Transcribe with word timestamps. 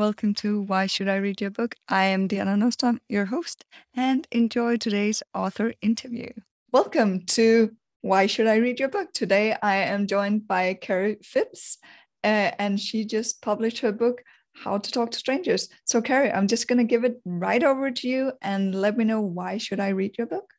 Welcome 0.00 0.32
to 0.36 0.62
Why 0.62 0.86
Should 0.86 1.10
I 1.10 1.16
Read 1.16 1.42
Your 1.42 1.50
Book? 1.50 1.74
I 1.86 2.04
am 2.04 2.26
Deanna 2.26 2.56
Nordström, 2.56 3.00
your 3.10 3.26
host, 3.26 3.66
and 3.94 4.26
enjoy 4.32 4.78
today's 4.78 5.22
author 5.34 5.74
interview. 5.82 6.30
Welcome 6.72 7.26
to 7.36 7.76
Why 8.00 8.26
Should 8.26 8.46
I 8.46 8.56
Read 8.56 8.80
Your 8.80 8.88
Book? 8.88 9.12
Today 9.12 9.54
I 9.62 9.76
am 9.76 10.06
joined 10.06 10.48
by 10.48 10.72
Kerry 10.72 11.18
Phipps, 11.22 11.76
uh, 12.24 12.50
and 12.58 12.80
she 12.80 13.04
just 13.04 13.42
published 13.42 13.80
her 13.80 13.92
book, 13.92 14.22
How 14.54 14.78
to 14.78 14.90
Talk 14.90 15.10
to 15.10 15.18
Strangers. 15.18 15.68
So, 15.84 16.00
Kerry, 16.00 16.32
I'm 16.32 16.48
just 16.48 16.66
going 16.66 16.78
to 16.78 16.84
give 16.84 17.04
it 17.04 17.20
right 17.26 17.62
over 17.62 17.90
to 17.90 18.08
you 18.08 18.32
and 18.40 18.74
let 18.74 18.96
me 18.96 19.04
know 19.04 19.20
why 19.20 19.58
should 19.58 19.80
I 19.80 19.90
read 19.90 20.16
your 20.16 20.28
book? 20.28 20.50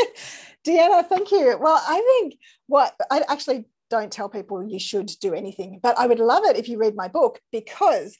Deanna, 0.66 1.06
thank 1.06 1.30
you. 1.30 1.58
Well, 1.60 1.78
I 1.86 2.00
think 2.00 2.40
what 2.68 2.94
I 3.10 3.20
actually 3.28 3.66
don't 3.94 4.12
tell 4.12 4.28
people 4.28 4.66
you 4.68 4.80
should 4.80 5.10
do 5.20 5.34
anything, 5.34 5.80
but 5.82 5.96
I 5.98 6.06
would 6.06 6.18
love 6.18 6.44
it 6.44 6.56
if 6.56 6.68
you 6.68 6.78
read 6.78 6.96
my 6.96 7.08
book 7.08 7.40
because 7.52 8.16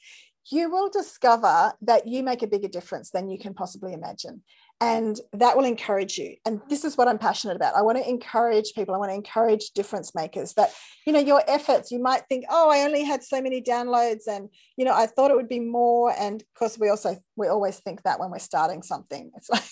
you 0.51 0.69
will 0.69 0.89
discover 0.89 1.73
that 1.81 2.07
you 2.07 2.23
make 2.23 2.43
a 2.43 2.47
bigger 2.47 2.67
difference 2.67 3.09
than 3.09 3.29
you 3.29 3.37
can 3.39 3.53
possibly 3.53 3.93
imagine. 3.93 4.43
And 4.81 5.19
that 5.33 5.57
will 5.57 5.65
encourage 5.65 6.17
you. 6.17 6.35
And 6.45 6.61
this 6.69 6.83
is 6.85 6.97
what 6.97 7.07
I'm 7.07 7.17
passionate 7.17 7.55
about. 7.55 7.75
I 7.75 7.81
want 7.81 7.97
to 7.97 8.07
encourage 8.07 8.73
people. 8.73 8.93
I 8.93 8.97
want 8.97 9.09
to 9.09 9.15
encourage 9.15 9.71
difference 9.71 10.13
makers 10.13 10.53
that, 10.53 10.73
you 11.07 11.13
know, 11.13 11.19
your 11.19 11.41
efforts, 11.47 11.91
you 11.91 11.99
might 11.99 12.23
think, 12.29 12.45
oh, 12.49 12.69
I 12.69 12.83
only 12.83 13.03
had 13.03 13.23
so 13.23 13.41
many 13.41 13.61
downloads 13.61 14.27
and, 14.27 14.49
you 14.77 14.85
know, 14.85 14.93
I 14.93 15.07
thought 15.07 15.31
it 15.31 15.37
would 15.37 15.49
be 15.49 15.61
more. 15.61 16.13
And 16.17 16.41
of 16.41 16.53
course, 16.59 16.77
we 16.77 16.89
also, 16.89 17.17
we 17.35 17.47
always 17.47 17.79
think 17.79 18.03
that 18.03 18.19
when 18.19 18.31
we're 18.31 18.39
starting 18.39 18.83
something. 18.83 19.31
It's 19.35 19.49
like, 19.49 19.63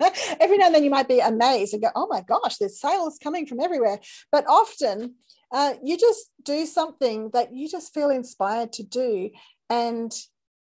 every 0.40 0.58
now 0.58 0.66
and 0.66 0.74
then 0.74 0.84
you 0.84 0.90
might 0.90 1.08
be 1.08 1.20
amazed 1.20 1.72
and 1.72 1.82
go, 1.82 1.88
oh 1.94 2.06
my 2.08 2.22
gosh, 2.22 2.56
there's 2.56 2.80
sales 2.80 3.18
coming 3.22 3.46
from 3.46 3.60
everywhere. 3.60 3.98
But 4.32 4.46
often 4.48 5.14
uh, 5.52 5.74
you 5.82 5.96
just 5.96 6.30
do 6.42 6.66
something 6.66 7.30
that 7.32 7.54
you 7.54 7.68
just 7.68 7.94
feel 7.94 8.10
inspired 8.10 8.72
to 8.74 8.82
do. 8.82 9.30
And 9.70 10.12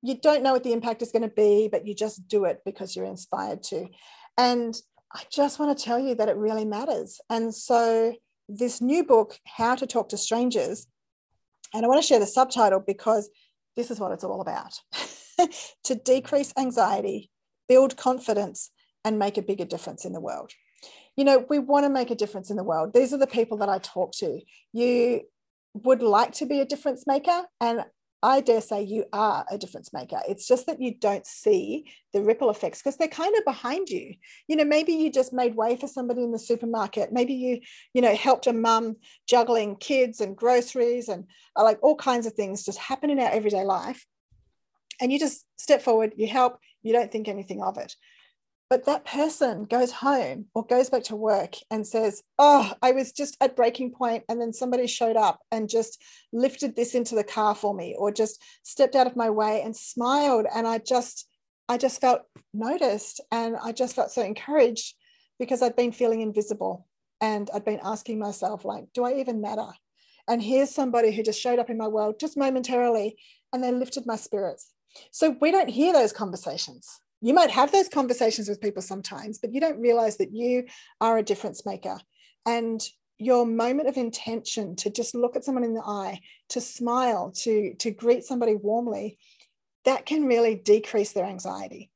you 0.01 0.15
don't 0.15 0.43
know 0.43 0.53
what 0.53 0.63
the 0.63 0.73
impact 0.73 1.01
is 1.01 1.11
going 1.11 1.23
to 1.23 1.35
be, 1.35 1.69
but 1.71 1.85
you 1.85 1.95
just 1.95 2.27
do 2.27 2.45
it 2.45 2.61
because 2.65 2.95
you're 2.95 3.05
inspired 3.05 3.63
to. 3.63 3.87
And 4.37 4.79
I 5.13 5.23
just 5.31 5.59
want 5.59 5.77
to 5.77 5.83
tell 5.83 5.99
you 5.99 6.15
that 6.15 6.29
it 6.29 6.37
really 6.37 6.65
matters. 6.65 7.19
And 7.29 7.53
so, 7.53 8.13
this 8.49 8.81
new 8.81 9.03
book, 9.03 9.37
How 9.45 9.75
to 9.75 9.87
Talk 9.87 10.09
to 10.09 10.17
Strangers, 10.17 10.87
and 11.73 11.83
I 11.83 11.87
want 11.87 12.01
to 12.01 12.07
share 12.07 12.19
the 12.19 12.27
subtitle 12.27 12.79
because 12.79 13.29
this 13.75 13.91
is 13.91 13.99
what 13.99 14.11
it's 14.11 14.23
all 14.23 14.41
about 14.41 14.79
to 15.83 15.95
decrease 15.95 16.53
anxiety, 16.57 17.29
build 17.67 17.97
confidence, 17.97 18.71
and 19.07 19.17
make 19.17 19.37
a 19.37 19.41
bigger 19.41 19.63
difference 19.63 20.03
in 20.03 20.11
the 20.11 20.19
world. 20.19 20.51
You 21.15 21.23
know, 21.23 21.45
we 21.49 21.59
want 21.59 21.85
to 21.85 21.89
make 21.89 22.11
a 22.11 22.15
difference 22.15 22.49
in 22.49 22.57
the 22.57 22.63
world. 22.63 22.93
These 22.93 23.13
are 23.13 23.17
the 23.17 23.25
people 23.25 23.57
that 23.59 23.69
I 23.69 23.79
talk 23.79 24.11
to. 24.17 24.41
You 24.73 25.21
would 25.73 26.01
like 26.01 26.33
to 26.33 26.45
be 26.45 26.59
a 26.59 26.65
difference 26.65 27.07
maker. 27.07 27.43
And 27.61 27.85
I 28.21 28.41
dare 28.41 28.59
say 28.59 28.81
you 28.83 29.05
are 29.13 29.45
a 29.49 29.57
difference 29.57 29.93
maker. 29.93 30.19
It's 30.27 30.45
just 30.45 30.65
that 30.65 30.81
you 30.81 30.93
don't 30.93 31.25
see 31.25 31.85
the 32.11 32.21
ripple 32.21 32.49
effects 32.49 32.81
because 32.81 32.97
they're 32.97 33.07
kind 33.07 33.33
of 33.37 33.45
behind 33.45 33.87
you. 33.87 34.15
You 34.49 34.57
know, 34.57 34.65
maybe 34.65 34.91
you 34.91 35.09
just 35.09 35.31
made 35.31 35.55
way 35.55 35.77
for 35.77 35.87
somebody 35.87 36.21
in 36.21 36.33
the 36.33 36.39
supermarket. 36.39 37.13
Maybe 37.13 37.33
you, 37.33 37.61
you 37.93 38.01
know, 38.01 38.13
helped 38.13 38.47
a 38.47 38.53
mum 38.53 38.97
juggling 39.25 39.77
kids 39.77 40.19
and 40.19 40.35
groceries 40.35 41.07
and 41.07 41.23
uh, 41.55 41.63
like 41.63 41.79
all 41.81 41.95
kinds 41.95 42.27
of 42.27 42.33
things 42.33 42.65
just 42.65 42.79
happen 42.79 43.09
in 43.09 43.19
our 43.19 43.31
everyday 43.31 43.63
life. 43.63 44.05
And 44.99 45.13
you 45.13 45.17
just 45.17 45.45
step 45.55 45.81
forward, 45.81 46.13
you 46.17 46.27
help, 46.27 46.57
you 46.83 46.91
don't 46.91 47.11
think 47.11 47.29
anything 47.29 47.63
of 47.63 47.77
it. 47.77 47.95
But 48.69 48.85
that 48.85 49.05
person 49.05 49.63
goes 49.63 49.93
home 49.93 50.47
or 50.53 50.65
goes 50.65 50.89
back 50.89 51.03
to 51.03 51.15
work 51.15 51.55
and 51.71 51.87
says, 51.87 52.21
Oh, 52.37 52.73
I 52.81 52.91
was 52.91 53.13
just 53.13 53.37
at 53.39 53.55
breaking 53.55 53.93
point, 53.93 54.25
and 54.27 54.41
then 54.41 54.51
somebody 54.51 54.87
showed 54.87 55.15
up 55.15 55.39
and 55.51 55.69
just 55.69 56.01
lifted 56.33 56.75
this 56.75 56.93
into 56.93 57.15
the 57.15 57.23
car 57.23 57.55
for 57.55 57.73
me, 57.73 57.95
or 57.97 58.11
just 58.11 58.41
stepped 58.63 58.95
out 58.95 59.07
of 59.07 59.15
my 59.15 59.29
way 59.29 59.61
and 59.61 59.75
smiled. 59.75 60.47
And 60.53 60.67
I 60.67 60.79
just, 60.79 61.29
I 61.69 61.77
just 61.77 62.01
felt 62.01 62.23
noticed 62.53 63.21
and 63.31 63.55
I 63.61 63.71
just 63.71 63.95
felt 63.95 64.11
so 64.11 64.21
encouraged 64.21 64.95
because 65.39 65.61
I'd 65.61 65.75
been 65.75 65.93
feeling 65.93 66.21
invisible 66.21 66.87
and 67.21 67.49
I'd 67.53 67.65
been 67.65 67.79
asking 67.83 68.19
myself, 68.19 68.65
like, 68.65 68.87
do 68.93 69.05
I 69.05 69.13
even 69.13 69.39
matter? 69.39 69.67
And 70.27 70.41
here's 70.41 70.75
somebody 70.75 71.15
who 71.15 71.23
just 71.23 71.39
showed 71.39 71.59
up 71.59 71.69
in 71.69 71.77
my 71.77 71.87
world 71.87 72.19
just 72.19 72.35
momentarily 72.35 73.17
and 73.53 73.63
they 73.63 73.71
lifted 73.71 74.05
my 74.05 74.17
spirits. 74.17 74.73
So 75.11 75.37
we 75.39 75.51
don't 75.51 75.69
hear 75.69 75.93
those 75.93 76.11
conversations 76.11 76.99
you 77.21 77.33
might 77.33 77.51
have 77.51 77.71
those 77.71 77.89
conversations 77.89 78.47
with 78.47 78.61
people 78.61 78.81
sometimes, 78.81 79.39
but 79.39 79.53
you 79.53 79.59
don't 79.59 79.79
realize 79.79 80.17
that 80.17 80.33
you 80.33 80.65
are 81.01 81.17
a 81.17 81.23
difference 81.23 81.65
maker. 81.65 81.99
And 82.45 82.81
your 83.17 83.45
moment 83.45 83.89
of 83.89 83.97
intention 83.97 84.75
to 84.75 84.91
just 84.91 85.15
look 85.15 85.35
at 85.35 85.43
someone 85.43 85.63
in 85.63 85.73
the 85.73 85.81
eye, 85.81 86.19
to 86.49 86.61
smile, 86.61 87.31
to, 87.31 87.73
to 87.75 87.91
greet 87.91 88.23
somebody 88.23 88.55
warmly, 88.55 89.17
that 89.85 90.05
can 90.05 90.25
really 90.25 90.55
decrease 90.55 91.13
their 91.13 91.25
anxiety. 91.25 91.89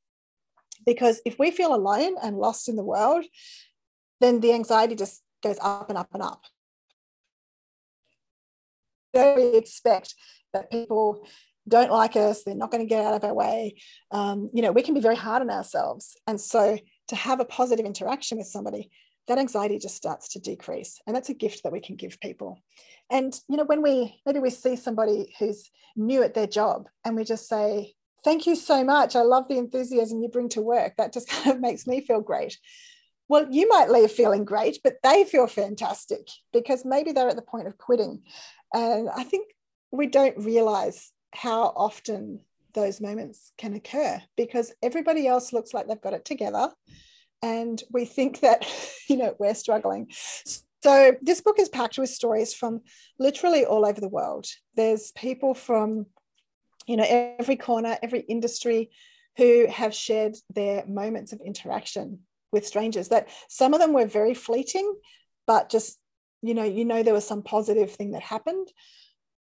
Because 0.85 1.21
if 1.25 1.37
we 1.37 1.51
feel 1.51 1.75
alone 1.75 2.15
and 2.23 2.37
lost 2.37 2.67
in 2.67 2.75
the 2.75 2.83
world, 2.83 3.23
then 4.19 4.39
the 4.39 4.53
anxiety 4.53 4.95
just 4.95 5.21
goes 5.43 5.57
up 5.61 5.89
and 5.89 5.97
up 5.97 6.09
and 6.13 6.23
up. 6.23 6.43
So 9.13 9.35
we 9.35 9.57
expect 9.57 10.15
that 10.53 10.71
people 10.71 11.27
don't 11.67 11.91
like 11.91 12.15
us, 12.15 12.43
they're 12.43 12.55
not 12.55 12.71
going 12.71 12.83
to 12.83 12.89
get 12.89 13.05
out 13.05 13.13
of 13.13 13.23
our 13.23 13.33
way. 13.33 13.75
Um, 14.11 14.49
you 14.53 14.61
know, 14.61 14.71
we 14.71 14.81
can 14.81 14.93
be 14.93 14.99
very 14.99 15.15
hard 15.15 15.41
on 15.41 15.49
ourselves. 15.49 16.17
And 16.27 16.39
so 16.39 16.77
to 17.09 17.15
have 17.15 17.39
a 17.39 17.45
positive 17.45 17.85
interaction 17.85 18.37
with 18.37 18.47
somebody, 18.47 18.89
that 19.27 19.37
anxiety 19.37 19.77
just 19.77 19.95
starts 19.95 20.29
to 20.29 20.39
decrease. 20.39 20.99
And 21.05 21.15
that's 21.15 21.29
a 21.29 21.33
gift 21.33 21.63
that 21.63 21.71
we 21.71 21.79
can 21.79 21.95
give 21.95 22.19
people. 22.19 22.59
And, 23.09 23.37
you 23.47 23.57
know, 23.57 23.65
when 23.65 23.81
we 23.81 24.19
maybe 24.25 24.39
we 24.39 24.49
see 24.49 24.75
somebody 24.75 25.33
who's 25.39 25.69
new 25.95 26.23
at 26.23 26.33
their 26.33 26.47
job 26.47 26.87
and 27.05 27.15
we 27.15 27.23
just 27.23 27.47
say, 27.47 27.93
Thank 28.23 28.45
you 28.45 28.55
so 28.55 28.83
much. 28.83 29.15
I 29.15 29.21
love 29.21 29.47
the 29.47 29.57
enthusiasm 29.57 30.21
you 30.21 30.29
bring 30.29 30.49
to 30.49 30.61
work. 30.61 30.95
That 30.97 31.13
just 31.13 31.27
kind 31.29 31.55
of 31.55 31.61
makes 31.61 31.87
me 31.87 32.01
feel 32.01 32.21
great. 32.21 32.57
Well, 33.27 33.47
you 33.49 33.67
might 33.69 33.89
leave 33.89 34.11
feeling 34.11 34.43
great, 34.43 34.79
but 34.83 34.97
they 35.03 35.23
feel 35.23 35.47
fantastic 35.47 36.27
because 36.51 36.83
maybe 36.83 37.13
they're 37.13 37.29
at 37.29 37.37
the 37.37 37.41
point 37.41 37.67
of 37.67 37.77
quitting. 37.77 38.23
And 38.73 39.09
I 39.09 39.23
think 39.23 39.47
we 39.91 40.07
don't 40.07 40.37
realize 40.37 41.11
how 41.33 41.73
often 41.75 42.41
those 42.73 43.01
moments 43.01 43.51
can 43.57 43.73
occur 43.73 44.21
because 44.37 44.73
everybody 44.81 45.27
else 45.27 45.51
looks 45.51 45.73
like 45.73 45.87
they've 45.87 46.01
got 46.01 46.13
it 46.13 46.25
together 46.25 46.71
and 47.41 47.83
we 47.91 48.05
think 48.05 48.39
that 48.41 48.65
you 49.09 49.17
know 49.17 49.35
we're 49.39 49.55
struggling. 49.55 50.07
So 50.83 51.15
this 51.21 51.41
book 51.41 51.59
is 51.59 51.69
packed 51.69 51.97
with 51.97 52.09
stories 52.09 52.53
from 52.53 52.81
literally 53.19 53.65
all 53.65 53.85
over 53.85 54.01
the 54.01 54.07
world. 54.07 54.47
There's 54.75 55.11
people 55.11 55.53
from 55.53 56.07
you 56.87 56.97
know 56.97 57.35
every 57.39 57.55
corner 57.55 57.97
every 58.01 58.21
industry 58.21 58.89
who 59.37 59.67
have 59.67 59.93
shared 59.93 60.35
their 60.53 60.85
moments 60.85 61.31
of 61.33 61.41
interaction 61.45 62.19
with 62.51 62.67
strangers 62.67 63.09
that 63.09 63.29
some 63.49 63.73
of 63.73 63.79
them 63.79 63.93
were 63.93 64.05
very 64.05 64.33
fleeting 64.33 64.93
but 65.47 65.69
just 65.69 65.97
you 66.41 66.53
know 66.53 66.63
you 66.63 66.83
know 66.83 67.03
there 67.03 67.13
was 67.13 67.25
some 67.25 67.43
positive 67.43 67.91
thing 67.91 68.11
that 68.11 68.21
happened 68.21 68.67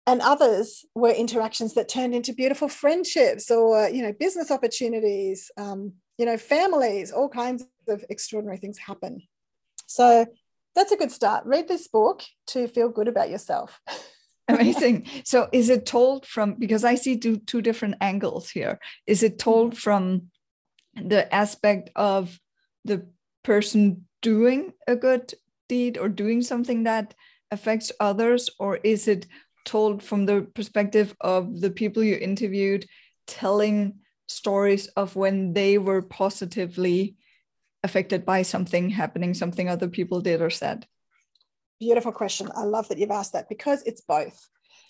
and 0.09 0.21
others 0.21 0.85
were 0.95 1.11
interactions 1.11 1.75
that 1.75 1.87
turned 1.87 2.15
into 2.15 2.33
beautiful 2.33 2.67
friendships 2.67 3.51
or 3.51 3.87
you 3.89 4.01
know 4.01 4.11
business 4.11 4.49
opportunities 4.49 5.51
um, 5.57 5.93
you 6.17 6.25
know 6.25 6.35
families 6.35 7.11
all 7.11 7.29
kinds 7.29 7.63
of 7.87 8.03
extraordinary 8.09 8.57
things 8.57 8.77
happen. 8.79 9.21
So 9.85 10.25
that's 10.75 10.91
a 10.91 10.97
good 10.97 11.11
start. 11.11 11.45
Read 11.45 11.67
this 11.67 11.87
book 11.87 12.23
to 12.47 12.67
feel 12.67 12.89
good 12.89 13.07
about 13.07 13.29
yourself. 13.29 13.79
Amazing. 14.47 15.05
So 15.25 15.47
is 15.51 15.69
it 15.69 15.85
told 15.85 16.25
from 16.25 16.55
because 16.55 16.83
i 16.83 16.95
see 16.95 17.17
two, 17.17 17.37
two 17.37 17.61
different 17.61 17.95
angles 18.01 18.49
here. 18.49 18.79
Is 19.05 19.21
it 19.21 19.37
told 19.37 19.71
mm-hmm. 19.71 19.79
from 19.79 20.31
the 20.95 21.33
aspect 21.33 21.91
of 21.95 22.39
the 22.83 23.07
person 23.43 24.05
doing 24.23 24.73
a 24.87 24.95
good 24.95 25.33
deed 25.67 25.99
or 25.99 26.09
doing 26.09 26.41
something 26.41 26.83
that 26.83 27.13
affects 27.51 27.91
others 27.99 28.49
or 28.59 28.77
is 28.77 29.07
it 29.07 29.27
told 29.69 30.01
from 30.01 30.25
the 30.25 30.41
perspective 30.55 31.15
of 31.21 31.61
the 31.61 31.69
people 31.69 32.03
you 32.03 32.15
interviewed 32.15 32.87
telling 33.27 33.99
stories 34.27 34.87
of 35.01 35.15
when 35.15 35.53
they 35.53 35.77
were 35.77 36.01
positively 36.01 37.15
affected 37.83 38.25
by 38.25 38.41
something 38.41 38.89
happening 38.89 39.33
something 39.33 39.69
other 39.69 39.87
people 39.87 40.21
did 40.21 40.41
or 40.41 40.49
said? 40.49 40.87
Beautiful 41.79 42.11
question. 42.11 42.49
I 42.55 42.63
love 42.63 42.87
that 42.89 42.97
you've 42.97 43.11
asked 43.11 43.33
that 43.33 43.47
because 43.47 43.83
it's 43.83 44.01
both. 44.01 44.49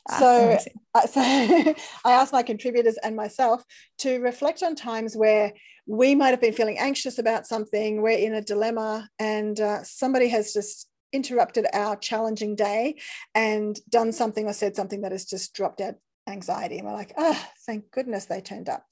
Ah, 0.09 0.19
so, 0.19 0.57
uh, 0.95 1.07
so 1.13 1.21
I 1.21 2.11
asked 2.11 2.31
my 2.31 2.41
contributors 2.41 2.97
and 3.03 3.15
myself 3.17 3.63
to 3.99 4.19
reflect 4.19 4.63
on 4.63 4.75
times 4.75 5.15
where 5.15 5.51
we 5.87 6.15
might 6.15 6.29
have 6.29 6.41
been 6.41 6.53
feeling 6.53 6.79
anxious 6.79 7.19
about 7.19 7.47
something, 7.47 8.01
we're 8.01 8.11
in 8.11 8.33
a 8.33 8.41
dilemma, 8.41 9.09
and 9.19 9.59
uh, 9.59 9.83
somebody 9.83 10.29
has 10.29 10.53
just 10.53 10.87
interrupted 11.11 11.65
our 11.73 11.95
challenging 11.95 12.55
day 12.55 12.99
and 13.35 13.79
done 13.89 14.11
something 14.11 14.47
or 14.47 14.53
said 14.53 14.75
something 14.75 15.01
that 15.01 15.11
has 15.11 15.25
just 15.25 15.53
dropped 15.53 15.81
our 15.81 15.95
anxiety. 16.27 16.77
And 16.77 16.87
we're 16.87 16.93
like, 16.93 17.13
oh, 17.17 17.45
thank 17.65 17.91
goodness 17.91 18.25
they 18.25 18.41
turned 18.41 18.69
up. 18.69 18.85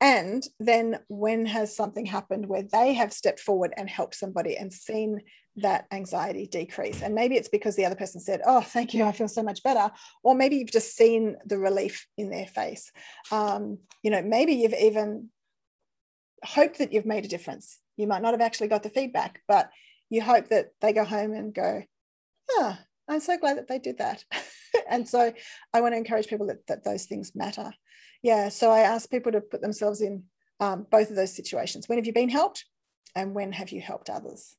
And 0.00 0.44
then 0.60 1.00
when 1.08 1.46
has 1.46 1.74
something 1.74 2.06
happened 2.06 2.46
where 2.46 2.62
they 2.62 2.94
have 2.94 3.12
stepped 3.12 3.40
forward 3.40 3.72
and 3.76 3.90
helped 3.90 4.14
somebody 4.14 4.56
and 4.56 4.72
seen 4.72 5.22
that 5.56 5.86
anxiety 5.90 6.46
decrease. 6.46 7.02
And 7.02 7.16
maybe 7.16 7.34
it's 7.34 7.48
because 7.48 7.74
the 7.74 7.84
other 7.84 7.96
person 7.96 8.20
said, 8.20 8.40
Oh, 8.46 8.60
thank 8.60 8.94
you, 8.94 9.04
I 9.04 9.10
feel 9.10 9.26
so 9.26 9.42
much 9.42 9.62
better. 9.64 9.90
Or 10.22 10.36
maybe 10.36 10.56
you've 10.56 10.70
just 10.70 10.96
seen 10.96 11.36
the 11.44 11.58
relief 11.58 12.06
in 12.16 12.30
their 12.30 12.46
face. 12.46 12.92
Um, 13.32 13.78
you 14.04 14.10
know, 14.12 14.22
maybe 14.22 14.52
you've 14.52 14.74
even 14.74 15.30
hoped 16.44 16.78
that 16.78 16.92
you've 16.92 17.06
made 17.06 17.24
a 17.24 17.28
difference. 17.28 17.78
You 17.96 18.06
might 18.06 18.22
not 18.22 18.34
have 18.34 18.40
actually 18.40 18.68
got 18.68 18.84
the 18.84 18.90
feedback, 18.90 19.42
but 19.48 19.70
you 20.10 20.22
hope 20.22 20.48
that 20.48 20.70
they 20.80 20.92
go 20.92 21.04
home 21.04 21.32
and 21.32 21.54
go, 21.54 21.82
Oh, 22.50 22.76
I'm 23.08 23.20
so 23.20 23.36
glad 23.38 23.58
that 23.58 23.68
they 23.68 23.78
did 23.78 23.98
that. 23.98 24.24
and 24.90 25.08
so 25.08 25.32
I 25.72 25.80
want 25.80 25.92
to 25.92 25.98
encourage 25.98 26.28
people 26.28 26.46
that, 26.46 26.66
that 26.68 26.84
those 26.84 27.06
things 27.06 27.32
matter. 27.34 27.72
Yeah. 28.22 28.48
So 28.48 28.70
I 28.70 28.80
ask 28.80 29.10
people 29.10 29.32
to 29.32 29.40
put 29.40 29.60
themselves 29.60 30.00
in 30.00 30.24
um, 30.60 30.86
both 30.90 31.10
of 31.10 31.16
those 31.16 31.34
situations. 31.34 31.88
When 31.88 31.98
have 31.98 32.06
you 32.06 32.12
been 32.12 32.28
helped? 32.28 32.64
And 33.14 33.34
when 33.34 33.52
have 33.52 33.70
you 33.70 33.80
helped 33.80 34.10
others? 34.10 34.56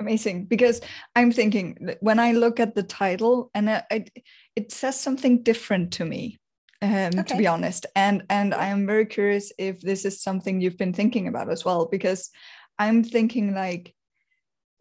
amazing 0.00 0.44
because 0.44 0.80
i'm 1.16 1.32
thinking 1.32 1.76
when 2.00 2.20
i 2.20 2.32
look 2.32 2.60
at 2.60 2.74
the 2.74 2.82
title 2.82 3.50
and 3.54 3.82
it, 3.90 4.10
it 4.54 4.70
says 4.70 4.98
something 4.98 5.42
different 5.42 5.92
to 5.92 6.04
me 6.04 6.38
um, 6.82 7.10
okay. 7.18 7.22
to 7.24 7.36
be 7.36 7.46
honest 7.46 7.86
and 7.96 8.22
and 8.30 8.54
i 8.54 8.66
am 8.66 8.86
very 8.86 9.06
curious 9.06 9.52
if 9.58 9.80
this 9.80 10.04
is 10.04 10.22
something 10.22 10.60
you've 10.60 10.78
been 10.78 10.92
thinking 10.92 11.26
about 11.26 11.50
as 11.50 11.64
well 11.64 11.86
because 11.86 12.30
i'm 12.78 13.02
thinking 13.02 13.54
like 13.54 13.92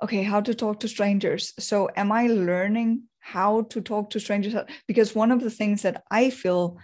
okay 0.02 0.24
how 0.24 0.42
to 0.42 0.54
talk 0.54 0.80
to 0.82 0.88
strangers. 0.88 1.54
So 1.60 1.90
am 1.96 2.12
i 2.12 2.28
learning 2.28 3.04
how 3.20 3.64
to 3.64 3.82
talk 3.82 4.10
to 4.12 4.20
strangers? 4.20 4.56
Because 4.88 5.16
one 5.16 5.32
of 5.32 5.42
the 5.42 5.52
things 5.52 5.82
that 5.82 6.04
i 6.12 6.30
feel 6.30 6.78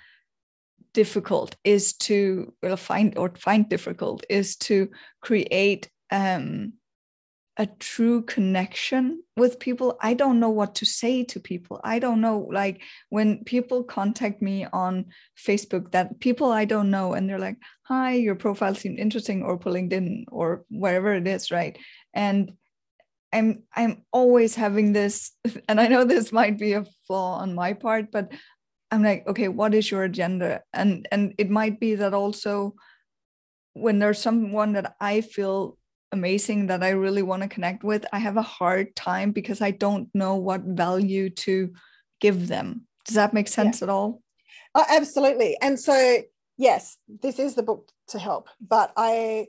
difficult 0.94 1.56
is 1.64 1.94
to 1.94 2.54
well, 2.62 2.78
find 2.78 3.18
or 3.18 3.34
find 3.36 3.68
difficult 3.68 4.26
is 4.30 4.56
to 4.56 4.90
create 5.22 5.90
um 6.12 6.74
a 7.58 7.68
true 7.68 8.24
connection 8.24 9.22
with 9.38 9.60
people. 9.60 9.96
I 10.02 10.16
don't 10.16 10.40
know 10.40 10.50
what 10.50 10.74
to 10.76 10.86
say 10.86 11.24
to 11.26 11.40
people. 11.40 11.80
I 11.84 12.00
don't 12.00 12.20
know 12.20 12.50
like 12.52 12.82
when 13.10 13.44
people 13.44 13.84
contact 13.84 14.42
me 14.42 14.66
on 14.74 15.06
facebook 15.38 15.92
that 15.92 16.20
people 16.20 16.52
i 16.52 16.66
don't 16.66 16.90
know 16.90 17.14
and 17.14 17.30
they're 17.30 17.40
like 17.40 17.58
hi 17.84 18.14
your 18.14 18.36
profile 18.36 18.74
seemed 18.74 18.98
interesting 18.98 19.44
or 19.44 19.58
pulling 19.58 19.92
in 19.92 20.26
or 20.32 20.66
wherever 20.70 21.14
it 21.14 21.28
is 21.28 21.52
right? 21.52 21.78
And 22.14 22.54
i'm 23.34 23.64
i'm 23.76 24.04
always 24.12 24.56
having 24.56 24.94
this 24.94 25.32
and 25.68 25.82
i 25.82 25.88
know 25.88 26.04
this 26.04 26.32
might 26.32 26.58
be 26.58 26.74
a 26.74 26.86
flaw 27.08 27.38
on 27.38 27.54
my 27.54 27.74
part 27.74 28.12
but 28.12 28.32
i'm 28.92 29.04
like 29.04 29.28
okay 29.28 29.48
what 29.48 29.74
is 29.74 29.90
your 29.90 30.04
agenda 30.04 30.62
and 30.74 31.08
and 31.12 31.34
it 31.38 31.50
might 31.50 31.80
be 31.80 31.96
that 31.96 32.14
also 32.14 32.74
when 33.74 34.00
there's 34.00 34.20
someone 34.20 34.74
that 34.74 34.96
i 35.02 35.22
feel 35.22 35.78
amazing 36.14 36.68
that 36.68 36.84
I 36.84 36.90
really 36.90 37.24
want 37.24 37.42
to 37.42 37.50
connect 37.50 37.84
with, 37.84 38.06
I 38.14 38.20
have 38.20 38.38
a 38.38 38.42
hard 38.42 38.96
time 38.96 39.32
because 39.32 39.62
I 39.62 39.72
don't 39.72 40.08
know 40.14 40.36
what 40.36 40.62
value 40.62 41.30
to 41.32 41.74
give 42.22 42.48
them. 42.48 42.88
Does 43.06 43.16
that 43.16 43.34
make 43.34 43.50
sense 43.50 43.82
yeah. 43.82 43.86
at 43.86 43.90
all? 43.90 44.22
Oh, 44.76 44.86
absolutely. 44.90 45.58
And 45.62 45.78
so, 45.78 46.20
yes, 46.56 46.98
this 47.22 47.40
is 47.40 47.56
the 47.56 47.64
book 47.64 47.92
to 48.10 48.20
help, 48.20 48.48
but 48.62 48.94
I 48.96 49.48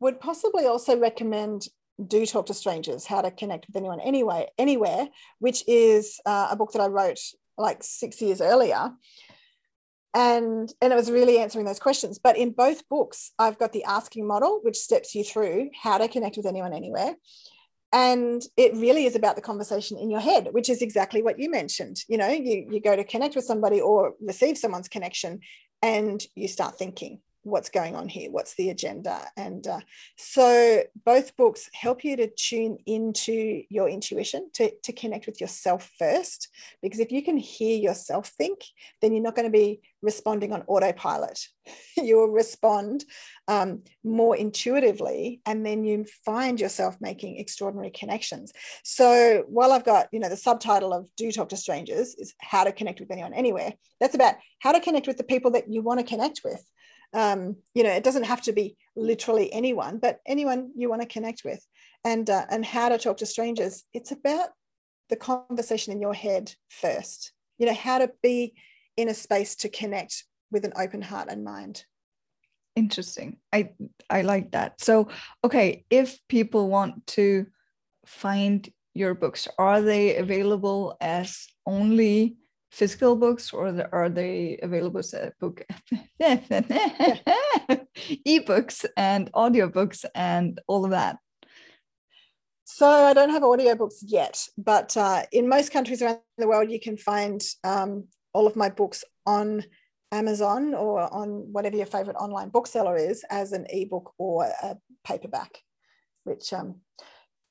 would 0.00 0.20
possibly 0.20 0.66
also 0.66 0.96
recommend 0.96 1.66
do 2.06 2.24
talk 2.24 2.46
to 2.46 2.54
strangers 2.54 3.06
how 3.06 3.20
to 3.20 3.30
connect 3.30 3.66
with 3.66 3.76
anyone 3.76 4.00
anyway 4.00 4.46
anywhere 4.56 5.08
which 5.40 5.64
is 5.66 6.20
uh, 6.26 6.48
a 6.50 6.56
book 6.56 6.72
that 6.72 6.80
i 6.80 6.86
wrote 6.86 7.18
like 7.58 7.82
six 7.82 8.22
years 8.22 8.40
earlier. 8.40 8.92
And 10.14 10.72
and 10.80 10.92
it 10.92 10.96
was 10.96 11.10
really 11.10 11.38
answering 11.38 11.66
those 11.66 11.78
questions. 11.78 12.18
But 12.18 12.38
in 12.38 12.52
both 12.52 12.88
books 12.88 13.32
i've 13.38 13.58
got 13.58 13.72
the 13.72 13.84
asking 13.84 14.26
model 14.26 14.60
which 14.62 14.76
steps 14.76 15.14
you 15.14 15.24
through 15.24 15.70
how 15.80 15.98
to 15.98 16.08
connect 16.08 16.36
with 16.36 16.46
anyone 16.46 16.72
anywhere. 16.72 17.14
And 17.92 18.42
it 18.56 18.74
really 18.74 19.06
is 19.06 19.16
about 19.16 19.34
the 19.34 19.42
conversation 19.42 19.98
in 19.98 20.10
your 20.10 20.20
head 20.20 20.48
which 20.52 20.70
is 20.70 20.80
exactly 20.80 21.22
what 21.22 21.38
you 21.38 21.50
mentioned. 21.50 21.98
You 22.08 22.16
know 22.16 22.28
you, 22.28 22.66
you 22.70 22.80
go 22.80 22.96
to 22.96 23.04
connect 23.04 23.36
with 23.36 23.44
somebody 23.44 23.80
or 23.80 24.14
receive 24.20 24.56
someone's 24.56 24.88
connection 24.88 25.40
and 25.82 26.22
you 26.34 26.48
start 26.48 26.78
thinking 26.78 27.20
what's 27.42 27.70
going 27.70 27.94
on 27.94 28.08
here 28.08 28.30
what's 28.30 28.54
the 28.54 28.70
agenda. 28.70 29.20
And 29.36 29.66
uh, 29.66 29.80
so 30.16 30.82
both 31.04 31.36
books 31.36 31.68
help 31.72 32.04
you 32.04 32.16
to 32.16 32.28
tune 32.28 32.78
into 32.86 33.62
your 33.68 33.88
intuition 33.88 34.50
to, 34.54 34.70
to 34.82 34.92
connect 34.92 35.26
with 35.26 35.40
yourself 35.40 35.90
first 35.98 36.48
because 36.82 37.00
if 37.00 37.10
you 37.12 37.22
can 37.22 37.36
hear 37.36 37.78
yourself 37.78 38.28
think 38.28 38.60
then 39.00 39.12
you're 39.12 39.22
not 39.22 39.36
going 39.36 39.50
to 39.50 39.56
be 39.56 39.80
responding 40.02 40.52
on 40.52 40.62
autopilot. 40.66 41.40
You 41.96 42.16
will 42.16 42.30
respond 42.30 43.04
um, 43.48 43.82
more 44.04 44.36
intuitively 44.36 45.42
and 45.44 45.66
then 45.66 45.84
you 45.84 46.06
find 46.24 46.58
yourself 46.60 46.96
making 47.00 47.38
extraordinary 47.38 47.90
connections. 47.90 48.52
So 48.84 49.44
while 49.48 49.72
i've 49.72 49.84
got 49.84 50.08
you 50.12 50.20
know 50.20 50.28
the 50.28 50.36
subtitle 50.36 50.92
of 50.92 51.06
do 51.16 51.30
talk 51.32 51.48
to 51.50 51.56
strangers 51.56 52.14
is 52.14 52.34
how 52.40 52.64
to 52.64 52.72
connect 52.72 53.00
with 53.00 53.10
anyone 53.10 53.34
anywhere 53.34 53.72
that's 54.00 54.14
about 54.14 54.34
how 54.60 54.72
to 54.72 54.80
connect 54.80 55.06
with 55.06 55.16
the 55.16 55.24
people 55.24 55.50
that 55.52 55.70
you 55.70 55.82
want 55.82 56.00
to 56.00 56.06
connect 56.06 56.42
with 56.44 56.64
um, 57.14 57.56
you 57.74 57.82
know 57.82 57.90
it 57.90 58.04
doesn't 58.04 58.24
have 58.24 58.42
to 58.42 58.52
be 58.52 58.76
literally 58.96 59.52
anyone 59.52 59.98
but 59.98 60.18
anyone 60.26 60.70
you 60.76 60.88
want 60.88 61.00
to 61.00 61.08
connect 61.08 61.42
with 61.44 61.64
and 62.04 62.28
uh, 62.30 62.44
and 62.50 62.64
how 62.64 62.88
to 62.88 62.98
talk 62.98 63.18
to 63.18 63.26
strangers. 63.26 63.84
It's 63.92 64.12
about 64.12 64.50
the 65.08 65.16
conversation 65.16 65.92
in 65.92 66.00
your 66.00 66.14
head 66.14 66.54
first. 66.68 67.32
You 67.58 67.66
know 67.66 67.74
how 67.74 67.98
to 67.98 68.10
be 68.22 68.54
in 68.96 69.08
a 69.08 69.14
space 69.14 69.56
to 69.56 69.68
connect 69.68 70.24
with 70.50 70.64
an 70.64 70.72
open 70.76 71.02
heart 71.02 71.28
and 71.30 71.44
mind. 71.44 71.84
Interesting. 72.76 73.38
I 73.52 73.70
i 74.10 74.22
like 74.22 74.52
that. 74.52 74.80
So 74.80 75.08
okay 75.44 75.84
if 75.90 76.18
people 76.28 76.68
want 76.68 77.06
to 77.18 77.46
find 78.06 78.68
your 78.94 79.14
books 79.14 79.46
are 79.58 79.82
they 79.82 80.16
available 80.16 80.96
as 81.00 81.46
only 81.66 82.36
physical 82.70 83.16
books 83.16 83.52
or 83.52 83.88
are 83.92 84.08
they 84.08 84.58
available 84.62 84.98
as 85.00 85.14
a 85.14 85.32
book? 85.40 85.62
Ebooks 88.26 88.84
and 88.96 89.32
audiobooks 89.32 90.04
and 90.14 90.60
all 90.66 90.84
of 90.84 90.90
that. 90.90 91.18
So 92.70 92.86
i 92.86 93.12
don't 93.12 93.30
have 93.30 93.42
audiobooks 93.42 94.04
yet 94.06 94.40
but 94.56 94.96
uh, 94.96 95.22
in 95.32 95.48
most 95.48 95.72
countries 95.72 96.00
around 96.00 96.20
the 96.36 96.46
world 96.46 96.70
you 96.70 96.78
can 96.78 96.96
find 96.96 97.42
um, 97.64 98.04
all 98.32 98.46
of 98.46 98.56
my 98.56 98.68
books 98.68 99.02
on 99.26 99.64
amazon 100.12 100.74
or 100.74 101.12
on 101.12 101.28
whatever 101.50 101.76
your 101.76 101.86
favorite 101.86 102.16
online 102.16 102.50
bookseller 102.50 102.96
is 102.96 103.24
as 103.30 103.52
an 103.52 103.66
ebook 103.70 104.12
or 104.18 104.44
a 104.44 104.76
paperback 105.02 105.58
which 106.24 106.52
um, 106.52 106.76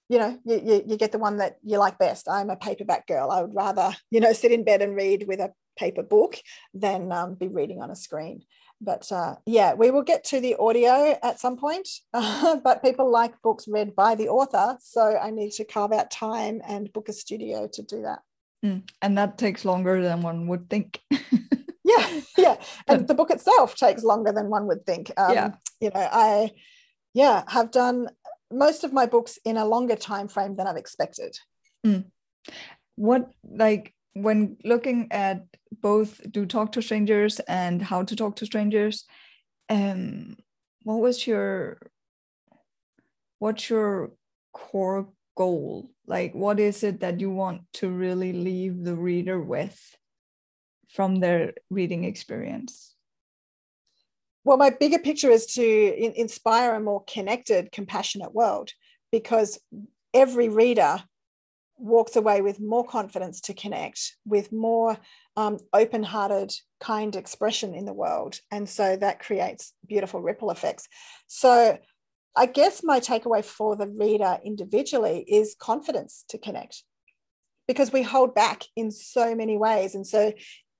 you 0.09 0.19
know 0.19 0.39
you, 0.45 0.61
you, 0.63 0.83
you, 0.87 0.97
get 0.97 1.11
the 1.11 1.17
one 1.17 1.37
that 1.37 1.57
you 1.63 1.77
like 1.77 1.97
best. 1.97 2.27
I'm 2.29 2.49
a 2.49 2.55
paperback 2.55 3.07
girl. 3.07 3.31
I 3.31 3.41
would 3.41 3.55
rather 3.55 3.95
you 4.11 4.19
know 4.19 4.33
sit 4.33 4.51
in 4.51 4.63
bed 4.63 4.81
and 4.81 4.95
read 4.95 5.25
with 5.27 5.39
a 5.39 5.53
paper 5.77 6.03
book 6.03 6.37
than 6.73 7.11
um, 7.11 7.35
be 7.35 7.47
reading 7.47 7.81
on 7.81 7.91
a 7.91 7.95
screen. 7.95 8.43
But 8.79 9.11
uh, 9.11 9.35
yeah 9.45 9.73
we 9.73 9.91
will 9.91 10.03
get 10.03 10.23
to 10.25 10.39
the 10.39 10.55
audio 10.55 11.17
at 11.21 11.39
some 11.39 11.57
point. 11.57 11.87
But 12.63 12.83
people 12.83 13.11
like 13.11 13.41
books 13.41 13.67
read 13.67 13.95
by 13.95 14.15
the 14.15 14.29
author 14.29 14.77
so 14.81 15.17
i 15.17 15.31
need 15.31 15.51
to 15.53 15.65
carve 15.65 15.91
out 15.91 16.11
time 16.11 16.61
and 16.67 16.91
book 16.93 17.09
a 17.09 17.13
studio 17.13 17.67
to 17.73 17.81
do 17.81 18.01
that. 18.03 18.19
Mm. 18.65 18.89
and 19.03 19.17
that 19.19 19.37
takes 19.37 19.65
longer 19.65 20.01
than 20.01 20.21
one 20.21 20.47
would 20.47 20.69
think. 20.69 21.01
Yeah 21.83 22.21
yeah. 22.37 22.57
And 22.87 23.07
the 23.07 23.13
book 23.13 23.31
itself 23.31 23.75
takes 23.75 24.03
longer 24.03 24.33
than 24.33 24.49
one 24.49 24.67
would 24.67 24.85
think. 24.85 25.09
Um, 25.15 25.33
yeah. 25.33 25.51
you 25.79 25.89
know 25.93 26.07
i 26.11 26.51
yeah 27.13 27.43
have 27.47 27.71
done 27.71 28.09
most 28.51 28.83
of 28.83 28.93
my 28.93 29.05
books 29.05 29.37
in 29.43 29.57
a 29.57 29.65
longer 29.65 29.95
time 29.95 30.27
frame 30.27 30.55
than 30.55 30.67
I've 30.67 30.77
expected. 30.77 31.37
Mm. 31.85 32.05
What 32.95 33.29
like 33.43 33.93
when 34.13 34.57
looking 34.63 35.09
at 35.11 35.45
both 35.81 36.19
do 36.31 36.45
talk 36.45 36.71
to 36.73 36.81
strangers 36.81 37.39
and 37.41 37.81
how 37.81 38.03
to 38.03 38.15
talk 38.15 38.37
to 38.37 38.45
strangers, 38.45 39.05
um, 39.69 40.37
what 40.83 40.99
was 40.99 41.27
your 41.27 41.77
what's 43.39 43.69
your 43.69 44.11
core 44.53 45.09
goal? 45.35 45.91
Like 46.07 46.33
what 46.33 46.59
is 46.59 46.83
it 46.83 47.01
that 47.01 47.19
you 47.19 47.29
want 47.29 47.61
to 47.73 47.89
really 47.89 48.33
leave 48.33 48.83
the 48.83 48.95
reader 48.95 49.39
with 49.39 49.79
from 50.89 51.17
their 51.17 51.53
reading 51.69 52.05
experience? 52.05 52.96
Well, 54.47 54.55
my 54.55 54.69
bigger 54.69 54.97
picture 54.97 55.29
is 55.29 55.45
to 55.45 55.61
in, 55.61 56.13
inspire 56.13 56.73
a 56.73 56.79
more 56.79 57.03
connected, 57.03 57.69
compassionate 57.73 58.33
world 58.33 58.71
because 59.11 59.59
every 60.13 60.47
reader 60.47 61.03
walks 61.77 62.15
away 62.15 62.41
with 62.41 62.61
more 62.61 62.85
confidence 62.85 63.41
to 63.41 63.53
connect, 63.53 64.15
with 64.25 64.53
more 64.53 64.97
um, 65.35 65.57
open 65.73 66.01
hearted, 66.01 66.53
kind 66.79 67.17
expression 67.17 67.75
in 67.75 67.83
the 67.83 67.91
world. 67.91 68.39
And 68.49 68.69
so 68.69 68.95
that 68.95 69.19
creates 69.19 69.73
beautiful 69.85 70.21
ripple 70.21 70.49
effects. 70.49 70.87
So 71.27 71.77
I 72.33 72.45
guess 72.45 72.81
my 72.85 73.01
takeaway 73.01 73.43
for 73.43 73.75
the 73.75 73.87
reader 73.87 74.37
individually 74.45 75.25
is 75.27 75.57
confidence 75.59 76.23
to 76.29 76.37
connect 76.37 76.83
because 77.67 77.91
we 77.91 78.01
hold 78.01 78.33
back 78.33 78.63
in 78.77 78.91
so 78.91 79.35
many 79.35 79.57
ways. 79.57 79.93
And 79.93 80.07
so, 80.07 80.31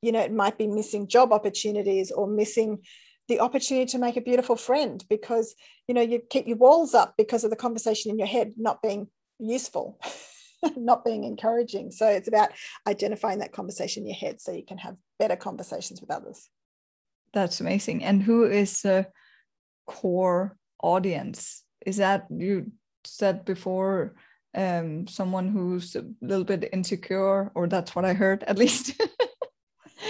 you 0.01 0.13
know, 0.13 0.21
it 0.21 0.31
might 0.31 0.57
be 0.57 0.67
missing 0.67 1.09
job 1.09 1.33
opportunities 1.33 2.11
or 2.11 2.27
missing 2.27 2.79
the 3.27 3.39
opportunity 3.39 3.85
to 3.91 3.97
make 3.97 4.17
a 4.17 4.21
beautiful 4.21 4.55
friend 4.55 5.03
because 5.09 5.55
you 5.87 5.93
know 5.93 6.01
you 6.01 6.21
keep 6.29 6.47
your 6.47 6.57
walls 6.57 6.93
up 6.93 7.15
because 7.17 7.43
of 7.43 7.49
the 7.49 7.55
conversation 7.55 8.11
in 8.11 8.17
your 8.17 8.27
head 8.27 8.53
not 8.57 8.81
being 8.81 9.07
useful, 9.39 9.99
not 10.75 11.05
being 11.05 11.23
encouraging. 11.23 11.91
So 11.91 12.07
it's 12.07 12.27
about 12.27 12.49
identifying 12.87 13.39
that 13.39 13.53
conversation 13.53 14.03
in 14.03 14.07
your 14.07 14.15
head 14.15 14.41
so 14.41 14.51
you 14.51 14.65
can 14.65 14.77
have 14.79 14.95
better 15.19 15.35
conversations 15.35 16.01
with 16.01 16.11
others. 16.11 16.49
That's 17.33 17.59
amazing. 17.59 18.03
And 18.03 18.23
who 18.23 18.45
is 18.45 18.81
the 18.81 19.07
core 19.85 20.57
audience? 20.81 21.63
Is 21.85 21.97
that 21.97 22.27
you 22.29 22.71
said 23.03 23.45
before 23.45 24.15
um, 24.55 25.07
someone 25.07 25.49
who's 25.49 25.95
a 25.95 26.05
little 26.21 26.45
bit 26.45 26.69
insecure, 26.73 27.51
or 27.53 27.67
that's 27.67 27.95
what 27.95 28.05
I 28.05 28.13
heard 28.13 28.43
at 28.43 28.57
least? 28.57 28.99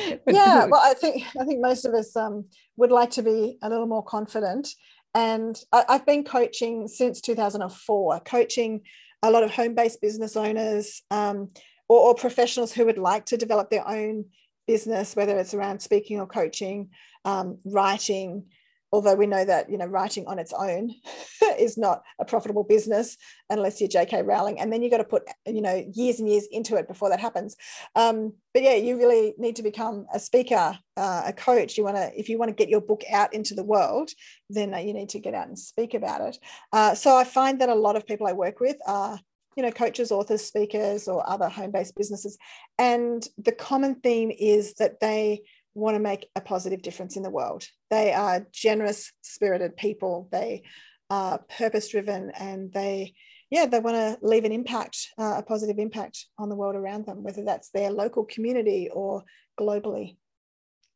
yeah, 0.28 0.66
well, 0.66 0.82
I 0.84 0.94
think 0.94 1.24
I 1.40 1.46
think 1.46 1.62
most 1.62 1.86
of 1.86 1.94
us 1.94 2.16
um, 2.16 2.46
would 2.76 2.92
like 2.92 3.12
to 3.12 3.22
be 3.22 3.58
a 3.62 3.70
little 3.70 3.88
more 3.88 4.04
confident, 4.04 4.70
and 5.14 5.60
I, 5.72 5.86
I've 5.90 6.06
been 6.06 6.24
coaching 6.24 6.88
since 6.88 7.22
2004, 7.22 8.20
coaching 8.22 8.82
a 9.24 9.32
lot 9.32 9.44
of 9.44 9.52
home-based 9.52 10.02
business 10.02 10.36
owners 10.36 11.02
um, 11.10 11.50
or, 11.90 12.00
or 12.00 12.16
professionals 12.16 12.72
who 12.72 12.86
would 12.86 12.98
like 12.98 13.26
to 13.28 13.38
develop 13.38 13.70
their 13.70 13.88
own 13.88 14.26
business, 14.68 15.16
whether 15.16 15.38
it's 15.38 15.54
around 15.54 15.82
speaking 15.82 16.20
or 16.20 16.28
coaching, 16.28 16.90
um, 17.26 17.58
writing, 17.66 18.44
although 18.92 19.16
we 19.16 19.28
know 19.28 19.44
that 19.44 19.70
you 19.70 19.78
know 19.78 19.86
writing 19.86 20.26
on 20.28 20.40
its 20.40 20.54
own 20.54 20.92
is 21.60 21.78
not 21.78 22.04
a 22.20 22.26
profitable 22.26 22.64
business 22.64 23.18
unless 23.50 23.80
you're 23.80 23.90
J.K. 23.90 24.24
Rowling, 24.24 24.60
and 24.60 24.72
then 24.72 24.82
you've 24.82 24.92
got 24.92 24.98
to 24.98 25.04
put 25.04 25.24
you 25.46 25.62
know 25.62 25.86
years 25.94 26.20
and 26.20 26.30
years 26.30 26.48
into 26.52 26.76
it 26.76 26.88
before 26.88 27.10
that 27.10 27.20
happens. 27.20 27.56
Um, 27.96 28.34
but 28.54 28.64
yeah, 28.64 28.76
you 28.76 28.98
really 28.98 29.34
need 29.38 29.56
to 29.58 29.64
become 29.64 30.06
a 30.14 30.20
speaker, 30.20 30.78
uh, 30.96 31.24
a 31.26 31.34
coach. 31.34 31.78
You 31.78 31.84
want 31.84 31.98
to 31.98 32.12
if 32.18 32.30
you 32.30 32.38
want 32.38 32.50
to 32.50 32.56
get 32.56 32.70
your 32.70 32.82
book 32.82 33.04
out 33.12 33.34
into 33.34 33.54
the 33.54 33.64
world, 33.64 34.10
then 34.50 34.74
uh, 34.74 34.78
you 34.78 34.94
need 34.94 35.10
to 35.10 35.20
get 35.20 35.34
out 35.34 35.48
and 35.48 35.58
speak 35.58 35.94
about 35.94 36.22
it. 36.22 36.38
Uh, 36.72 36.96
so 36.96 37.16
I 37.16 37.24
find 37.24 37.62
that 37.62 37.70
a 37.70 37.76
lot 37.76 37.96
of 37.96 38.06
people 38.06 38.28
I 38.28 38.34
work 38.34 38.60
with 38.60 38.78
are 38.86 39.20
you 39.56 39.64
know 39.64 39.72
coaches 39.72 40.12
authors 40.12 40.46
speakers 40.46 41.08
or 41.08 41.28
other 41.28 41.50
home-based 41.50 41.96
businesses 41.96 42.38
and 42.78 43.28
the 43.40 43.52
common 43.52 43.96
theme 43.96 44.32
is 44.38 44.76
that 44.76 45.00
they 45.00 45.42
want 45.78 45.96
to 45.96 46.00
make 46.00 46.28
a 46.36 46.42
positive 46.42 46.82
difference 46.82 47.16
in 47.16 47.24
the 47.24 47.30
world. 47.30 47.64
They 47.90 48.12
are 48.12 48.48
generous 48.52 49.12
spirited 49.22 49.78
people. 49.78 50.28
They 50.32 50.64
are 51.10 51.40
purpose 51.58 51.90
driven 51.90 52.32
and 52.32 52.74
they, 52.74 53.14
yeah, 53.50 53.68
they 53.68 53.80
want 53.80 53.96
to 53.96 54.18
leave 54.28 54.44
an 54.44 54.52
impact, 54.52 55.10
uh, 55.18 55.36
a 55.38 55.44
positive 55.44 55.78
impact 55.78 56.26
on 56.38 56.50
the 56.50 56.56
world 56.56 56.76
around 56.76 57.06
them, 57.06 57.24
whether 57.24 57.46
that's 57.46 57.70
their 57.70 57.92
local 57.92 58.26
community 58.26 58.90
or 58.92 59.24
globally. 59.60 60.18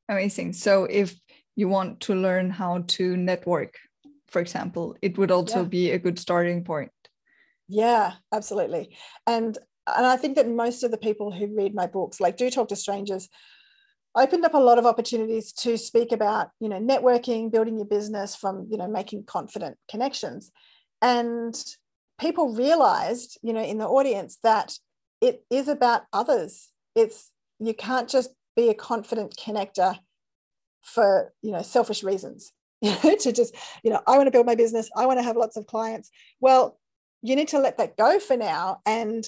Amazing. 0.10 0.54
So 0.54 0.86
if 0.86 1.16
you 1.56 1.70
want 1.70 2.02
to 2.02 2.16
learn 2.16 2.50
how 2.50 2.84
to 2.88 3.16
network, 3.16 3.78
for 4.28 4.42
example, 4.42 4.98
it 5.02 5.18
would 5.18 5.32
also 5.32 5.62
yeah. 5.62 5.68
be 5.68 5.92
a 5.92 6.00
good 6.00 6.18
starting 6.18 6.64
point. 6.64 6.92
Yeah, 7.68 8.14
absolutely. 8.34 8.98
And 9.28 9.58
and 9.88 10.06
I 10.06 10.16
think 10.16 10.36
that 10.36 10.48
most 10.48 10.84
of 10.84 10.92
the 10.92 10.98
people 10.98 11.32
who 11.32 11.56
read 11.56 11.74
my 11.74 11.88
books, 11.88 12.20
like 12.20 12.38
do 12.38 12.50
talk 12.50 12.70
to 12.70 12.76
strangers, 12.76 13.30
opened 14.16 14.46
up 14.46 14.54
a 14.54 14.60
lot 14.60 14.78
of 14.78 14.86
opportunities 14.86 15.54
to 15.54 15.78
speak 15.78 16.12
about 16.12 16.50
you 16.60 16.70
know 16.70 16.80
networking 16.80 17.52
building 17.52 17.78
your 17.78 17.86
business 17.86 18.36
from 18.36 18.68
you 18.70 18.78
know 18.78 18.88
making 18.88 19.24
confident 19.26 19.78
connections. 19.90 20.52
And 21.02 21.56
people 22.20 22.54
realized 22.54 23.40
you 23.42 23.54
know 23.54 23.64
in 23.64 23.78
the 23.78 23.88
audience 23.88 24.38
that 24.44 24.74
it 25.22 25.44
is 25.50 25.68
about 25.68 26.04
others. 26.12 26.70
It's 26.96 27.32
you 27.60 27.74
can't 27.74 28.10
just 28.10 28.32
be 28.56 28.70
a 28.70 28.74
confident 28.74 29.36
connector 29.38 29.98
for 30.82 31.32
you 31.42 31.52
know 31.52 31.62
selfish 31.62 32.04
reasons 32.04 32.54
to 32.84 33.32
just 33.32 33.56
you 33.84 33.92
know 33.92 34.02
i 34.08 34.18
want 34.18 34.26
to 34.28 34.32
build 34.32 34.46
my 34.46 34.56
business. 34.56 34.90
I 34.96 35.06
want 35.06 35.20
to 35.20 35.24
have 35.24 35.38
lots 35.38 35.58
of 35.58 35.68
clients. 35.68 36.10
Well 36.40 36.78
you 37.22 37.36
need 37.36 37.50
to 37.50 37.60
let 37.60 37.78
that 37.78 37.98
go 37.98 38.20
for 38.20 38.36
now 38.36 38.82
and 38.86 39.24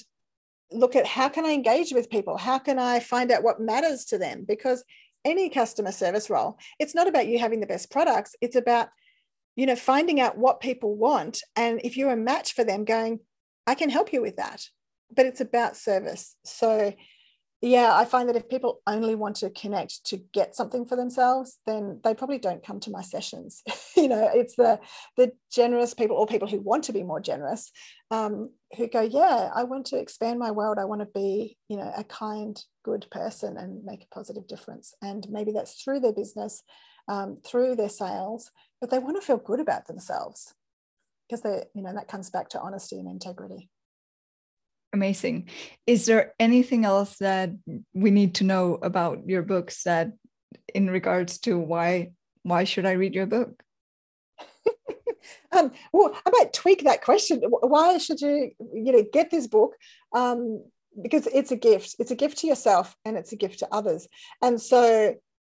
look 0.71 0.95
at 0.95 1.05
how 1.05 1.29
can 1.29 1.45
I 1.45 1.51
engage 1.51 1.91
with 1.91 2.09
people? 2.09 2.37
How 2.37 2.59
can 2.59 2.79
I 2.79 2.99
find 2.99 3.31
out 3.31 3.43
what 3.43 3.61
matters 3.61 4.05
to 4.05 4.17
them? 4.17 4.45
Because 4.47 4.83
any 5.25 5.49
customer 5.49 5.91
service 5.91 6.29
role, 6.29 6.57
it's 6.79 6.95
not 6.95 7.07
about 7.07 7.27
you 7.27 7.39
having 7.39 7.59
the 7.59 7.67
best 7.67 7.91
products. 7.91 8.35
It's 8.41 8.55
about, 8.55 8.89
you 9.55 9.65
know, 9.65 9.75
finding 9.75 10.19
out 10.19 10.37
what 10.37 10.59
people 10.59 10.95
want. 10.95 11.41
And 11.55 11.81
if 11.83 11.95
you're 11.97 12.11
a 12.11 12.17
match 12.17 12.53
for 12.53 12.63
them, 12.63 12.85
going, 12.85 13.19
I 13.67 13.75
can 13.75 13.89
help 13.89 14.11
you 14.11 14.21
with 14.21 14.37
that. 14.37 14.63
But 15.15 15.25
it's 15.25 15.41
about 15.41 15.77
service. 15.77 16.35
So 16.43 16.93
yeah, 17.65 17.95
I 17.95 18.03
find 18.03 18.27
that 18.27 18.35
if 18.35 18.49
people 18.49 18.81
only 18.85 19.15
want 19.15 19.37
to 19.37 19.49
connect 19.49 20.05
to 20.07 20.17
get 20.33 20.53
something 20.53 20.85
for 20.85 20.97
themselves, 20.97 21.59
then 21.65 22.01
they 22.03 22.13
probably 22.13 22.37
don't 22.37 22.65
come 22.65 22.81
to 22.81 22.91
my 22.91 23.01
sessions. 23.01 23.63
you 23.95 24.09
know, 24.09 24.29
it's 24.33 24.57
the 24.57 24.81
the 25.15 25.31
generous 25.49 25.93
people 25.93 26.17
or 26.17 26.27
people 26.27 26.49
who 26.49 26.59
want 26.59 26.83
to 26.85 26.93
be 26.93 27.03
more 27.03 27.21
generous, 27.21 27.71
um, 28.11 28.49
who 28.75 28.87
go, 28.87 29.01
yeah, 29.01 29.49
I 29.53 29.63
want 29.63 29.87
to 29.87 29.97
expand 29.97 30.39
my 30.39 30.51
world. 30.51 30.77
I 30.79 30.85
want 30.85 31.01
to 31.01 31.07
be, 31.13 31.57
you 31.69 31.77
know, 31.77 31.91
a 31.95 32.03
kind, 32.03 32.59
good 32.83 33.07
person 33.11 33.57
and 33.57 33.83
make 33.83 34.03
a 34.03 34.13
positive 34.13 34.47
difference. 34.47 34.93
And 35.01 35.25
maybe 35.29 35.51
that's 35.51 35.81
through 35.81 35.99
their 36.01 36.13
business, 36.13 36.63
um, 37.07 37.37
through 37.45 37.75
their 37.75 37.89
sales, 37.89 38.51
but 38.81 38.89
they 38.89 38.99
want 38.99 39.15
to 39.15 39.25
feel 39.25 39.37
good 39.37 39.59
about 39.59 39.87
themselves 39.87 40.53
because 41.27 41.41
they, 41.41 41.63
you 41.73 41.81
know, 41.81 41.93
that 41.93 42.07
comes 42.07 42.29
back 42.29 42.49
to 42.49 42.59
honesty 42.59 42.99
and 42.99 43.07
integrity. 43.07 43.69
Amazing. 44.93 45.49
Is 45.87 46.05
there 46.05 46.33
anything 46.39 46.85
else 46.85 47.17
that 47.17 47.51
we 47.93 48.11
need 48.11 48.35
to 48.35 48.43
know 48.43 48.75
about 48.75 49.27
your 49.27 49.41
books 49.41 49.83
that 49.83 50.13
in 50.73 50.89
regards 50.89 51.39
to 51.39 51.57
why 51.57 52.11
why 52.43 52.65
should 52.65 52.85
I 52.85 52.91
read 52.91 53.15
your 53.15 53.25
book? 53.25 53.63
Um, 55.51 55.71
well, 55.91 56.15
I 56.25 56.29
might 56.31 56.53
tweak 56.53 56.83
that 56.83 57.03
question. 57.03 57.41
Why 57.41 57.97
should 57.97 58.21
you, 58.21 58.51
you 58.73 58.91
know, 58.91 59.03
get 59.11 59.31
this 59.31 59.47
book? 59.47 59.75
Um, 60.13 60.63
because 61.01 61.27
it's 61.27 61.51
a 61.51 61.55
gift. 61.55 61.95
It's 61.99 62.11
a 62.11 62.15
gift 62.15 62.39
to 62.39 62.47
yourself 62.47 62.95
and 63.03 63.17
it's 63.17 63.31
a 63.31 63.35
gift 63.35 63.59
to 63.59 63.67
others. 63.71 64.07
And 64.41 64.61
so, 64.61 65.15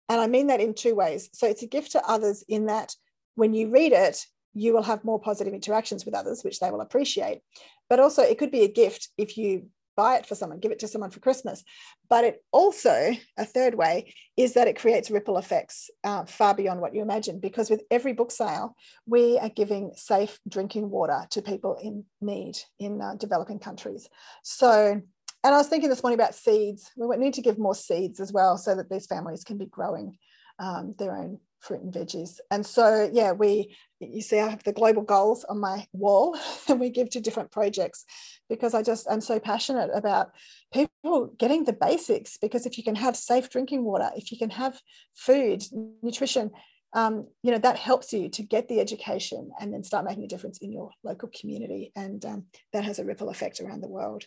and 0.10 0.22
I 0.22 0.28
mean 0.28 0.48
that 0.48 0.62
in 0.62 0.74
two 0.74 0.96
ways. 0.96 1.30
So 1.34 1.48
it's 1.48 1.64
a 1.64 1.68
gift 1.68 1.94
to 1.94 2.06
others 2.08 2.44
in 2.48 2.68
that 2.68 2.94
when 3.36 3.54
you 3.54 3.70
read 3.70 3.94
it, 3.94 4.26
you 4.54 4.74
will 4.74 4.84
have 4.84 5.04
more 5.04 5.20
positive 5.20 5.54
interactions 5.54 6.06
with 6.06 6.14
others, 6.14 6.44
which 6.44 6.60
they 6.60 6.70
will 6.70 6.82
appreciate. 6.82 7.42
But 7.90 8.00
also, 8.00 8.22
it 8.22 8.38
could 8.38 8.52
be 8.52 8.64
a 8.64 8.72
gift 8.72 9.10
if 9.18 9.38
you 9.38 9.68
buy 9.96 10.18
it 10.18 10.26
for 10.26 10.36
someone, 10.36 10.60
give 10.60 10.72
it 10.72 10.80
to 10.80 10.88
someone 10.88 11.10
for 11.10 11.20
Christmas. 11.20 11.64
But 12.10 12.24
it 12.24 12.44
also, 12.52 13.12
a 13.38 13.46
third 13.46 13.76
way, 13.76 14.14
is 14.38 14.54
that 14.54 14.68
it 14.68 14.80
creates 14.80 15.12
ripple 15.12 15.38
effects 15.38 15.90
uh, 16.04 16.26
far 16.26 16.56
beyond 16.56 16.82
what 16.82 16.94
you 16.94 17.02
imagine. 17.02 17.40
Because 17.40 17.70
with 17.70 17.84
every 17.92 18.14
book 18.14 18.32
sale, 18.32 18.76
we 19.06 19.38
are 19.40 19.50
giving 19.50 19.92
safe 19.96 20.40
drinking 20.48 20.90
water 20.90 21.26
to 21.32 21.42
people 21.42 21.78
in 21.82 22.06
need 22.22 22.58
in 22.80 23.02
uh, 23.02 23.16
developing 23.16 23.60
countries. 23.60 24.10
So, 24.44 25.02
and 25.44 25.54
I 25.54 25.58
was 25.58 25.68
thinking 25.68 25.90
this 25.90 26.04
morning 26.04 26.20
about 26.20 26.36
seeds. 26.36 26.92
We 26.96 27.18
need 27.18 27.34
to 27.36 27.42
give 27.42 27.58
more 27.58 27.76
seeds 27.76 28.20
as 28.20 28.32
well 28.32 28.58
so 28.58 28.76
that 28.76 28.90
these 28.90 29.08
families 29.08 29.44
can 29.44 29.58
be 29.58 29.66
growing 29.66 30.18
um, 30.60 30.94
their 30.98 31.16
own 31.16 31.40
fruit 31.64 31.82
and 31.82 31.94
veggies. 31.94 32.40
And 32.52 32.66
so, 32.66 33.10
yeah, 33.12 33.32
we, 33.32 33.76
you 34.00 34.22
see, 34.22 34.40
I 34.40 34.50
have 34.50 34.64
the 34.64 34.74
global 34.74 35.02
goals 35.02 35.44
on 35.46 35.60
my 35.60 35.88
wall 35.94 36.38
and 36.68 36.80
we 36.80 36.90
give 36.90 37.10
to 37.12 37.22
different 37.22 37.52
projects 37.52 38.06
because 38.50 38.74
I 38.74 38.84
just, 38.84 39.08
I'm 39.10 39.22
so 39.22 39.40
passionate 39.40 39.90
about 39.94 40.32
people 40.74 41.34
getting 41.38 41.64
the 41.64 41.74
basics. 41.74 42.38
Because 42.38 42.66
if 42.66 42.78
you 42.78 42.84
can 42.84 42.96
have 42.96 43.16
safe 43.16 43.50
drinking 43.50 43.84
water, 43.84 44.12
if 44.16 44.32
you 44.32 44.38
can 44.38 44.50
have 44.52 44.80
food, 45.16 45.64
nutrition, 46.02 46.52
um, 46.94 47.28
you 47.42 47.52
know, 47.52 47.58
that 47.58 47.78
helps 47.78 48.14
you 48.14 48.30
to 48.30 48.44
get 48.44 48.68
the 48.68 48.80
education 48.80 49.50
and 49.60 49.74
then 49.74 49.84
start 49.84 50.06
making 50.06 50.26
a 50.26 50.28
difference 50.28 50.60
in 50.60 50.72
your 50.72 50.92
local 51.04 51.30
community. 51.40 51.92
And 51.96 52.24
um, 52.26 52.46
that 52.74 52.84
has 52.84 53.00
a 53.00 53.06
ripple 53.06 53.30
effect 53.30 53.60
around 53.60 53.82
the 53.82 53.90
world. 53.90 54.26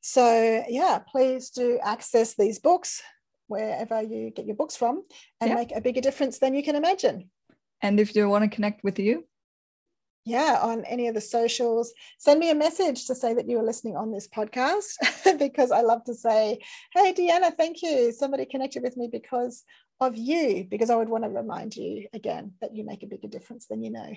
So, 0.00 0.64
yeah, 0.68 1.00
please 1.00 1.50
do 1.50 1.78
access 1.82 2.34
these 2.36 2.60
books 2.60 3.02
wherever 3.48 4.00
you 4.02 4.30
get 4.30 4.46
your 4.46 4.56
books 4.56 4.76
from 4.76 5.02
and 5.40 5.50
yep. 5.50 5.58
make 5.58 5.76
a 5.76 5.80
bigger 5.80 6.00
difference 6.00 6.38
than 6.38 6.54
you 6.54 6.62
can 6.62 6.76
imagine. 6.76 7.30
And 7.82 7.98
if 7.98 8.14
you 8.14 8.28
want 8.28 8.44
to 8.44 8.54
connect 8.54 8.84
with 8.84 8.98
you, 8.98 9.24
yeah, 10.24 10.58
on 10.60 10.84
any 10.84 11.08
of 11.08 11.14
the 11.14 11.22
socials, 11.22 11.92
send 12.18 12.38
me 12.38 12.50
a 12.50 12.54
message 12.54 13.06
to 13.06 13.14
say 13.14 13.32
that 13.32 13.48
you 13.48 13.58
are 13.58 13.62
listening 13.62 13.96
on 13.96 14.12
this 14.12 14.28
podcast 14.28 14.92
because 15.38 15.70
I 15.70 15.80
love 15.80 16.04
to 16.04 16.14
say, 16.14 16.58
Hey, 16.92 17.14
Deanna, 17.14 17.56
thank 17.56 17.80
you. 17.82 18.12
Somebody 18.12 18.44
connected 18.44 18.82
with 18.82 18.96
me 18.96 19.08
because 19.10 19.64
of 20.00 20.16
you, 20.16 20.66
because 20.68 20.90
I 20.90 20.96
would 20.96 21.08
want 21.08 21.24
to 21.24 21.30
remind 21.30 21.74
you 21.74 22.08
again 22.12 22.52
that 22.60 22.76
you 22.76 22.84
make 22.84 23.02
a 23.02 23.06
bigger 23.06 23.28
difference 23.28 23.66
than 23.66 23.82
you 23.82 23.90
know. 23.90 24.14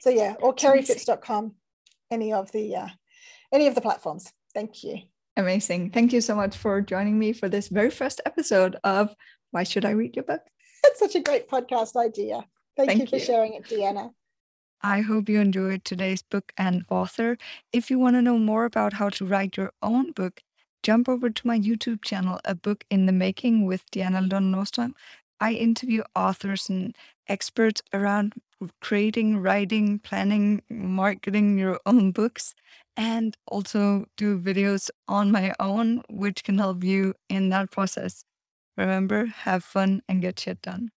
So, 0.00 0.10
yeah, 0.10 0.36
or 0.40 0.54
kerryphipps.com, 0.54 1.54
any 2.10 2.32
of 2.32 2.52
the 2.52 2.76
uh, 2.76 2.88
any 3.52 3.66
of 3.66 3.74
the 3.74 3.80
platforms. 3.80 4.32
Thank 4.54 4.84
you. 4.84 4.98
Amazing. 5.38 5.90
Thank 5.90 6.12
you 6.12 6.20
so 6.20 6.34
much 6.34 6.56
for 6.56 6.80
joining 6.80 7.16
me 7.16 7.32
for 7.32 7.48
this 7.48 7.68
very 7.68 7.90
first 7.90 8.20
episode 8.26 8.74
of 8.82 9.14
Why 9.52 9.62
Should 9.62 9.84
I 9.84 9.90
Read 9.90 10.16
Your 10.16 10.24
Book? 10.24 10.40
It's 10.82 10.98
such 11.04 11.14
a 11.14 11.20
great 11.20 11.48
podcast 11.48 11.94
idea. 11.94 12.44
Thank, 12.76 12.88
Thank 12.88 13.00
you 13.02 13.06
for 13.06 13.16
you. 13.18 13.24
sharing 13.24 13.54
it, 13.54 13.62
Deanna. 13.66 14.10
I 14.82 15.00
hope 15.00 15.28
you 15.28 15.40
enjoyed 15.40 15.84
today's 15.84 16.22
book 16.22 16.52
and 16.58 16.84
author. 16.90 17.38
If 17.72 17.88
you 17.88 18.00
want 18.00 18.16
to 18.16 18.22
know 18.22 18.36
more 18.36 18.64
about 18.64 18.94
how 18.94 19.10
to 19.10 19.24
write 19.24 19.56
your 19.56 19.72
own 19.80 20.10
book, 20.10 20.42
jump 20.82 21.08
over 21.08 21.30
to 21.30 21.46
my 21.46 21.56
YouTube 21.56 22.02
channel, 22.02 22.40
A 22.44 22.56
Book 22.56 22.84
in 22.90 23.06
the 23.06 23.12
Making 23.12 23.64
with 23.64 23.88
Deanna 23.92 24.28
Lund 24.28 24.52
Nordström. 24.52 24.94
I 25.40 25.52
interview 25.54 26.02
authors 26.14 26.68
and 26.68 26.96
experts 27.28 27.82
around 27.92 28.34
creating, 28.80 29.38
writing, 29.38 29.98
planning, 30.00 30.62
marketing 30.68 31.58
your 31.58 31.80
own 31.86 32.12
books, 32.12 32.54
and 32.96 33.36
also 33.46 34.06
do 34.16 34.38
videos 34.38 34.90
on 35.06 35.30
my 35.30 35.54
own, 35.60 36.02
which 36.08 36.42
can 36.44 36.58
help 36.58 36.82
you 36.84 37.14
in 37.28 37.50
that 37.50 37.70
process. 37.70 38.24
Remember, 38.76 39.26
have 39.26 39.64
fun 39.64 40.02
and 40.08 40.22
get 40.22 40.40
shit 40.40 40.62
done. 40.62 40.90